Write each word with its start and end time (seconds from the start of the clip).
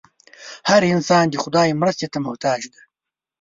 هر 0.69 0.81
انسان 0.93 1.25
د 1.29 1.35
خدای 1.43 1.69
مرستې 1.81 2.07
ته 2.13 2.17
محتاج 2.25 2.61
دی. 2.73 2.81